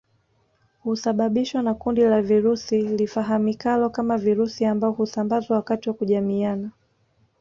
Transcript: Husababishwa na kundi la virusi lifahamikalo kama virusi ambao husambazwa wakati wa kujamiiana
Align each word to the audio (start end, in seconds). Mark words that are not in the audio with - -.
Husababishwa 0.79 1.61
na 1.61 1.73
kundi 1.73 2.01
la 2.01 2.21
virusi 2.21 2.81
lifahamikalo 2.81 3.89
kama 3.89 4.17
virusi 4.17 4.65
ambao 4.65 4.91
husambazwa 4.91 5.57
wakati 5.57 5.89
wa 5.89 5.95
kujamiiana 5.95 6.69